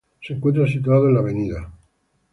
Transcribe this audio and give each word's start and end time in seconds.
Se 0.19 0.33
encuentra 0.33 0.65
situado 0.65 1.09
en 1.09 1.13
la 1.13 1.59
"Av. 1.59 1.71